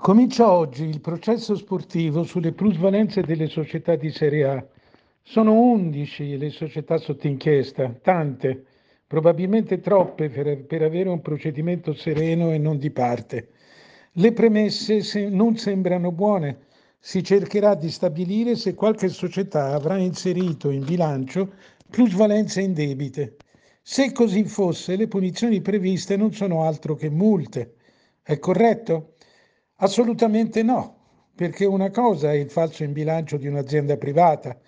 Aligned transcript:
Comincia 0.00 0.50
oggi 0.50 0.84
il 0.84 1.02
processo 1.02 1.54
sportivo 1.54 2.22
sulle 2.22 2.52
plusvalenze 2.52 3.20
delle 3.20 3.48
società 3.48 3.96
di 3.96 4.10
Serie 4.10 4.44
A. 4.44 4.66
Sono 5.22 5.52
11 5.52 6.38
le 6.38 6.48
società 6.48 6.96
sotto 6.96 7.26
inchiesta, 7.26 7.94
tante, 8.00 8.64
probabilmente 9.06 9.78
troppe 9.80 10.30
per, 10.30 10.64
per 10.64 10.80
avere 10.80 11.10
un 11.10 11.20
procedimento 11.20 11.92
sereno 11.92 12.50
e 12.50 12.56
non 12.56 12.78
di 12.78 12.90
parte. 12.90 13.50
Le 14.12 14.32
premesse 14.32 15.02
se 15.02 15.28
non 15.28 15.58
sembrano 15.58 16.12
buone. 16.12 16.60
Si 16.98 17.22
cercherà 17.22 17.74
di 17.74 17.90
stabilire 17.90 18.56
se 18.56 18.72
qualche 18.72 19.08
società 19.08 19.74
avrà 19.74 19.98
inserito 19.98 20.70
in 20.70 20.82
bilancio 20.82 21.52
plusvalenze 21.90 22.62
indebite. 22.62 23.36
Se 23.82 24.12
così 24.12 24.44
fosse, 24.44 24.96
le 24.96 25.08
punizioni 25.08 25.60
previste 25.60 26.16
non 26.16 26.32
sono 26.32 26.64
altro 26.64 26.94
che 26.94 27.10
multe. 27.10 27.74
È 28.22 28.38
corretto? 28.38 29.16
Assolutamente 29.82 30.62
no, 30.62 30.96
perché 31.34 31.64
una 31.64 31.90
cosa 31.90 32.32
è 32.32 32.34
il 32.34 32.50
falso 32.50 32.84
in 32.84 32.92
bilancio 32.92 33.38
di 33.38 33.46
un'azienda 33.46 33.96
privata, 33.96 34.58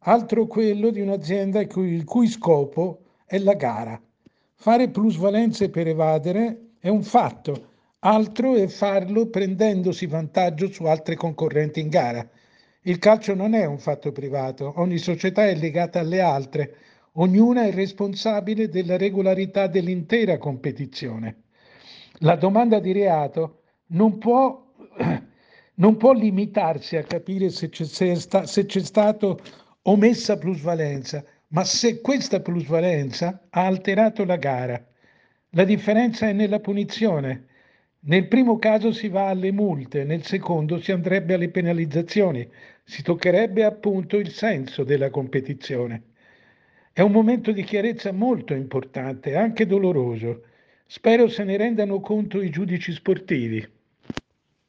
altro 0.00 0.46
quello 0.46 0.90
di 0.90 1.00
un'azienda 1.00 1.60
il 1.60 2.04
cui, 2.04 2.28
scopo 2.28 3.00
è 3.26 3.38
la 3.38 3.54
gara. 3.54 4.00
Fare 4.54 4.88
plusvalenze 4.90 5.70
per 5.70 5.88
evadere 5.88 6.74
è 6.78 6.88
un 6.88 7.02
fatto, 7.02 7.68
altro 8.00 8.54
è 8.54 8.68
farlo 8.68 9.26
prendendosi 9.26 10.06
vantaggio 10.06 10.70
su 10.70 10.84
altre 10.84 11.16
concorrenti 11.16 11.80
in 11.80 11.88
gara. 11.88 12.28
Il 12.82 12.98
calcio 12.98 13.34
non 13.34 13.54
è 13.54 13.64
un 13.64 13.78
fatto 13.78 14.12
privato, 14.12 14.74
ogni 14.76 14.98
società 14.98 15.48
è 15.48 15.54
legata 15.56 15.98
alle 15.98 16.20
altre, 16.20 16.76
ognuna 17.14 17.64
è 17.64 17.72
responsabile 17.72 18.68
della 18.68 18.96
regolarità 18.96 19.66
dell'intera 19.66 20.38
competizione. 20.38 21.42
La 22.20 22.36
domanda 22.36 22.78
di 22.78 22.92
reato 22.92 23.56
non 23.90 24.18
può, 24.18 24.69
non 25.80 25.96
può 25.96 26.12
limitarsi 26.12 26.96
a 26.96 27.02
capire 27.02 27.48
se 27.48 27.68
c'è, 27.70 27.84
se 27.84 28.66
c'è 28.66 28.80
stato 28.80 29.40
omessa 29.82 30.36
plusvalenza, 30.38 31.24
ma 31.48 31.64
se 31.64 32.00
questa 32.00 32.40
plusvalenza 32.40 33.46
ha 33.48 33.64
alterato 33.64 34.24
la 34.24 34.36
gara. 34.36 34.86
La 35.50 35.64
differenza 35.64 36.28
è 36.28 36.32
nella 36.32 36.60
punizione. 36.60 37.46
Nel 38.02 38.28
primo 38.28 38.58
caso 38.58 38.92
si 38.92 39.08
va 39.08 39.28
alle 39.28 39.52
multe, 39.52 40.04
nel 40.04 40.24
secondo 40.24 40.78
si 40.80 40.92
andrebbe 40.92 41.34
alle 41.34 41.48
penalizzazioni, 41.50 42.48
si 42.84 43.02
toccherebbe 43.02 43.64
appunto 43.64 44.18
il 44.18 44.30
senso 44.30 44.84
della 44.84 45.10
competizione. 45.10 46.02
È 46.92 47.00
un 47.00 47.12
momento 47.12 47.52
di 47.52 47.62
chiarezza 47.62 48.12
molto 48.12 48.52
importante, 48.52 49.34
anche 49.34 49.66
doloroso. 49.66 50.44
Spero 50.86 51.28
se 51.28 51.44
ne 51.44 51.56
rendano 51.56 52.00
conto 52.00 52.40
i 52.42 52.50
giudici 52.50 52.92
sportivi. 52.92 53.66